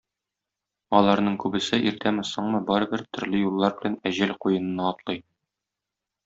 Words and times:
Аларның 0.99 1.35
күбесе, 1.43 1.79
иртәме-соңмы, 1.91 2.61
барыбер, 2.71 3.03
төрле 3.19 3.43
юллар 3.43 3.77
белән 3.83 3.99
әҗәл 4.13 4.35
куенына 4.47 4.89
атлый. 4.95 5.23